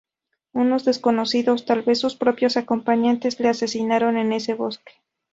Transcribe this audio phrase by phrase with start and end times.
[0.53, 4.93] Unos desconocidos, tal vez sus propios acompañantes, le asesinaron en ese bosque.